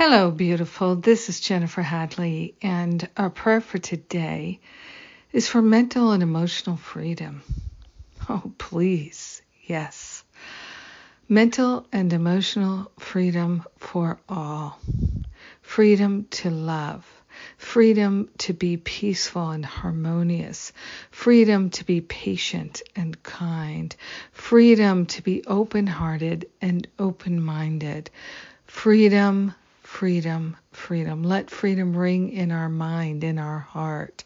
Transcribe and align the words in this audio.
Hello, 0.00 0.30
beautiful. 0.30 0.94
This 0.94 1.28
is 1.28 1.40
Jennifer 1.40 1.82
Hadley, 1.82 2.54
and 2.62 3.08
our 3.16 3.30
prayer 3.30 3.60
for 3.60 3.78
today 3.78 4.60
is 5.32 5.48
for 5.48 5.60
mental 5.60 6.12
and 6.12 6.22
emotional 6.22 6.76
freedom. 6.76 7.42
Oh, 8.28 8.52
please, 8.58 9.42
yes. 9.64 10.22
Mental 11.28 11.84
and 11.90 12.12
emotional 12.12 12.92
freedom 13.00 13.64
for 13.78 14.20
all. 14.28 14.78
Freedom 15.62 16.28
to 16.30 16.48
love. 16.48 17.04
Freedom 17.56 18.28
to 18.38 18.52
be 18.52 18.76
peaceful 18.76 19.50
and 19.50 19.66
harmonious. 19.66 20.72
Freedom 21.10 21.70
to 21.70 21.84
be 21.84 22.00
patient 22.00 22.82
and 22.94 23.20
kind. 23.24 23.96
Freedom 24.30 25.06
to 25.06 25.22
be 25.22 25.44
open 25.48 25.88
hearted 25.88 26.48
and 26.60 26.86
open 27.00 27.42
minded. 27.42 28.10
Freedom 28.64 29.52
freedom, 29.98 30.56
freedom. 30.78 31.22
Let 31.22 31.50
freedom 31.50 31.96
ring 31.96 32.30
in 32.30 32.52
our 32.52 32.68
mind, 32.68 33.24
in 33.24 33.38
our 33.38 33.58
heart. 33.58 34.24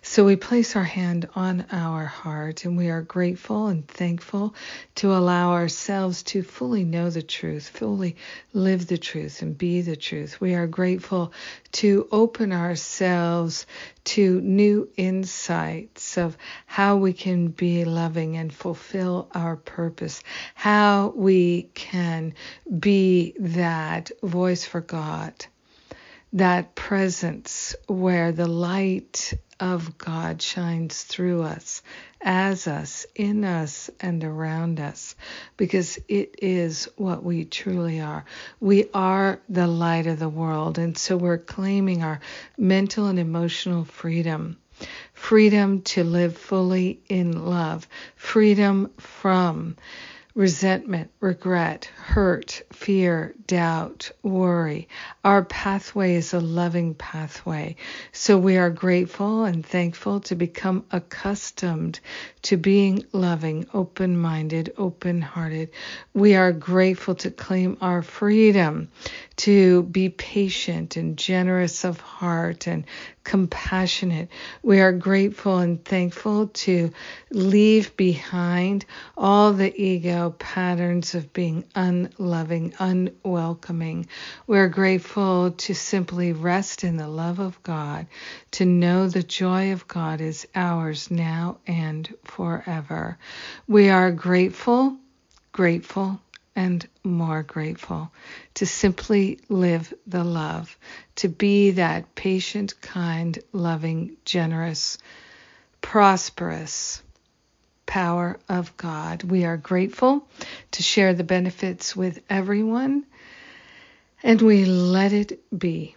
So 0.00 0.24
we 0.24 0.36
place 0.36 0.76
our 0.76 0.84
hand 0.84 1.28
on 1.34 1.66
our 1.72 2.06
heart 2.06 2.64
and 2.64 2.76
we 2.76 2.88
are 2.88 3.02
grateful 3.02 3.66
and 3.66 3.86
thankful 3.86 4.54
to 4.94 5.12
allow 5.12 5.52
ourselves 5.52 6.22
to 6.24 6.42
fully 6.42 6.84
know 6.84 7.10
the 7.10 7.22
truth, 7.22 7.68
fully 7.68 8.16
live 8.52 8.86
the 8.86 8.96
truth 8.96 9.42
and 9.42 9.58
be 9.58 9.82
the 9.82 9.96
truth. 9.96 10.40
We 10.40 10.54
are 10.54 10.66
grateful 10.66 11.32
to 11.72 12.08
open 12.12 12.52
ourselves 12.52 13.66
to 14.04 14.40
new 14.40 14.88
insights 14.96 16.16
of 16.16 16.38
how 16.64 16.96
we 16.96 17.12
can 17.12 17.48
be 17.48 17.84
loving 17.84 18.36
and 18.36 18.54
fulfill 18.54 19.28
our 19.34 19.56
purpose, 19.56 20.22
how 20.54 21.12
we 21.16 21.64
can 21.74 22.34
be 22.78 23.34
that 23.38 24.10
voice 24.22 24.64
for 24.64 24.80
God 24.80 25.34
that 26.32 26.74
presence 26.74 27.74
where 27.86 28.32
the 28.32 28.46
light 28.46 29.32
of 29.60 29.98
God 29.98 30.40
shines 30.40 31.02
through 31.02 31.42
us, 31.42 31.82
as 32.20 32.68
us, 32.68 33.06
in 33.14 33.44
us, 33.44 33.90
and 34.00 34.22
around 34.22 34.78
us, 34.78 35.16
because 35.56 35.98
it 36.08 36.36
is 36.40 36.88
what 36.96 37.24
we 37.24 37.44
truly 37.44 38.00
are. 38.00 38.24
We 38.60 38.88
are 38.94 39.40
the 39.48 39.66
light 39.66 40.06
of 40.06 40.18
the 40.18 40.28
world, 40.28 40.78
and 40.78 40.96
so 40.96 41.16
we're 41.16 41.38
claiming 41.38 42.02
our 42.02 42.20
mental 42.56 43.06
and 43.06 43.18
emotional 43.18 43.84
freedom. 43.84 44.58
Freedom 45.12 45.82
to 45.82 46.04
live 46.04 46.36
fully 46.36 47.00
in 47.08 47.44
love, 47.44 47.88
freedom 48.14 48.92
from 48.98 49.76
resentment, 50.38 51.10
regret, 51.18 51.90
hurt, 51.96 52.62
fear, 52.72 53.34
doubt, 53.48 54.12
worry. 54.22 54.86
Our 55.24 55.44
pathway 55.44 56.14
is 56.14 56.32
a 56.32 56.38
loving 56.38 56.94
pathway. 56.94 57.74
So 58.12 58.38
we 58.38 58.56
are 58.56 58.70
grateful 58.70 59.42
and 59.42 59.66
thankful 59.66 60.20
to 60.20 60.36
become 60.36 60.84
accustomed 60.92 61.98
to 62.42 62.56
being 62.56 63.04
loving, 63.12 63.66
open 63.74 64.16
minded, 64.16 64.72
open 64.78 65.22
hearted. 65.22 65.70
We 66.14 66.36
are 66.36 66.52
grateful 66.52 67.16
to 67.16 67.32
claim 67.32 67.76
our 67.80 68.02
freedom 68.02 68.90
to 69.38 69.82
be 69.82 70.08
patient 70.08 70.96
and 70.96 71.16
generous 71.16 71.84
of 71.84 71.98
heart 71.98 72.68
and 72.68 72.84
compassionate. 73.24 74.28
We 74.62 74.80
are 74.80 74.92
grateful 74.92 75.58
and 75.58 75.84
thankful 75.84 76.48
to 76.48 76.90
leave 77.30 77.94
behind 77.96 78.86
all 79.16 79.52
the 79.52 79.70
ego 79.80 80.27
patterns 80.30 81.14
of 81.14 81.32
being 81.32 81.64
unloving, 81.74 82.74
unwelcoming. 82.78 84.06
We're 84.46 84.68
grateful 84.68 85.52
to 85.52 85.74
simply 85.74 86.32
rest 86.32 86.84
in 86.84 86.96
the 86.96 87.08
love 87.08 87.38
of 87.38 87.62
God, 87.62 88.06
to 88.52 88.64
know 88.64 89.08
the 89.08 89.22
joy 89.22 89.72
of 89.72 89.88
God 89.88 90.20
is 90.20 90.46
ours 90.54 91.10
now 91.10 91.58
and 91.66 92.12
forever. 92.24 93.18
We 93.66 93.90
are 93.90 94.10
grateful, 94.10 94.96
grateful, 95.52 96.20
and 96.56 96.86
more 97.04 97.42
grateful 97.42 98.10
to 98.54 98.66
simply 98.66 99.38
live 99.48 99.94
the 100.06 100.24
love, 100.24 100.76
to 101.16 101.28
be 101.28 101.72
that 101.72 102.14
patient, 102.16 102.80
kind, 102.80 103.38
loving, 103.52 104.16
generous, 104.24 104.98
prosperous 105.80 107.02
power 107.88 108.38
of 108.48 108.76
God. 108.76 109.24
We 109.24 109.44
are 109.44 109.56
grateful 109.56 110.28
to 110.72 110.82
share 110.84 111.14
the 111.14 111.24
benefits 111.24 111.96
with 111.96 112.22
everyone, 112.30 113.04
and 114.22 114.40
we 114.40 114.64
let 114.64 115.12
it 115.12 115.40
be. 115.58 115.96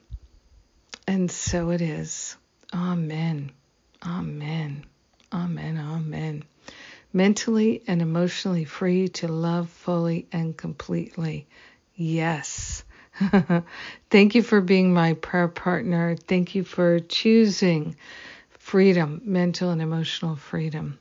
And 1.07 1.29
so 1.29 1.69
it 1.69 1.81
is. 1.81 2.35
Amen. 2.74 3.52
Amen. 4.03 4.85
Amen. 5.31 5.78
Amen 5.78 6.44
mentally 7.13 7.84
and 7.88 8.02
emotionally 8.02 8.66
free 8.66 9.09
to 9.09 9.28
love 9.28 9.69
fully 9.69 10.28
and 10.31 10.56
completely. 10.56 11.47
Yes. 11.96 12.84
Thank 14.09 14.35
you 14.35 14.41
for 14.41 14.62
being 14.62 14.94
my 14.94 15.13
prayer 15.13 15.47
partner. 15.47 16.16
Thank 16.16 16.56
you 16.56 16.63
for 16.63 17.00
choosing 17.00 17.96
freedom, 18.50 19.22
mental 19.25 19.69
and 19.69 19.81
emotional 19.81 20.35
freedom. 20.35 20.97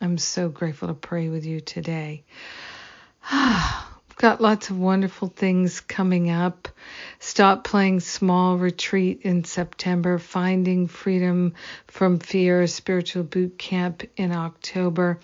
I'm 0.00 0.18
so 0.18 0.48
grateful 0.48 0.88
to 0.88 0.94
pray 0.94 1.28
with 1.28 1.46
you 1.46 1.60
today. 1.60 2.24
We've 3.32 4.16
got 4.16 4.40
lots 4.40 4.70
of 4.70 4.78
wonderful 4.78 5.28
things 5.28 5.80
coming 5.80 6.30
up. 6.30 6.68
Stop 7.18 7.64
playing 7.64 8.00
small 8.00 8.56
retreat 8.56 9.20
in 9.22 9.44
September, 9.44 10.18
finding 10.18 10.86
freedom 10.86 11.54
from 11.86 12.18
fear, 12.18 12.66
spiritual 12.66 13.24
boot 13.24 13.58
camp 13.58 14.04
in 14.16 14.32
October. 14.32 15.18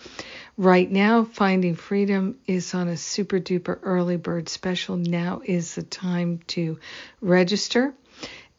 Right 0.56 0.90
now, 0.90 1.24
finding 1.24 1.74
freedom 1.74 2.38
is 2.46 2.74
on 2.74 2.88
a 2.88 2.96
super 2.96 3.40
duper 3.40 3.78
early 3.82 4.16
bird 4.16 4.48
special. 4.48 4.96
Now 4.96 5.42
is 5.44 5.74
the 5.74 5.82
time 5.82 6.40
to 6.48 6.78
register. 7.20 7.94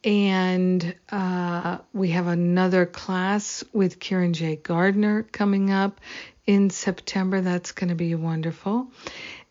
And 0.03 0.95
uh, 1.09 1.77
we 1.93 2.09
have 2.09 2.27
another 2.27 2.85
class 2.85 3.63
with 3.71 3.99
Kieran 3.99 4.33
J. 4.33 4.57
Gardner 4.57 5.23
coming 5.23 5.71
up 5.71 6.01
in 6.45 6.69
September. 6.69 7.39
That's 7.41 7.71
going 7.71 7.89
to 7.89 7.95
be 7.95 8.13
wonderful. 8.15 8.87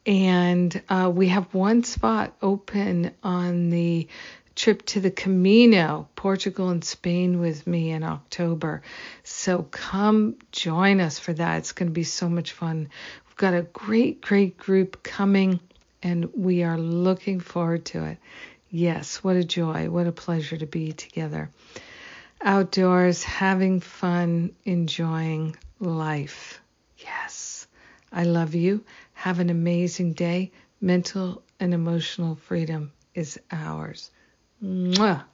And 0.04 0.82
uh, 0.88 1.10
we 1.14 1.28
have 1.28 1.54
one 1.54 1.84
spot 1.84 2.34
open 2.42 3.12
on 3.22 3.70
the 3.70 4.08
trip 4.54 4.84
to 4.84 5.00
the 5.00 5.10
Camino, 5.10 6.08
Portugal 6.16 6.68
and 6.68 6.84
Spain 6.84 7.40
with 7.40 7.66
me 7.66 7.90
in 7.90 8.02
October. 8.02 8.82
So 9.22 9.62
come 9.62 10.36
join 10.50 11.00
us 11.00 11.18
for 11.18 11.32
that. 11.32 11.58
It's 11.58 11.72
going 11.72 11.88
to 11.88 11.94
be 11.94 12.04
so 12.04 12.28
much 12.28 12.52
fun. 12.52 12.90
We've 13.26 13.36
got 13.36 13.54
a 13.54 13.62
great, 13.62 14.20
great 14.20 14.58
group 14.58 15.02
coming, 15.02 15.60
and 16.02 16.34
we 16.34 16.64
are 16.64 16.76
looking 16.76 17.40
forward 17.40 17.86
to 17.86 18.04
it. 18.04 18.18
Yes, 18.74 19.22
what 19.22 19.36
a 19.36 19.44
joy, 19.44 19.90
what 19.90 20.06
a 20.06 20.12
pleasure 20.12 20.56
to 20.56 20.64
be 20.64 20.92
together. 20.92 21.50
Outdoors, 22.40 23.22
having 23.22 23.80
fun, 23.80 24.56
enjoying 24.64 25.56
life. 25.78 26.58
Yes, 26.96 27.66
I 28.10 28.24
love 28.24 28.54
you. 28.54 28.82
Have 29.12 29.40
an 29.40 29.50
amazing 29.50 30.14
day. 30.14 30.52
Mental 30.80 31.42
and 31.60 31.74
emotional 31.74 32.34
freedom 32.34 32.92
is 33.14 33.38
ours. 33.50 34.10
Mwah. 34.64 35.24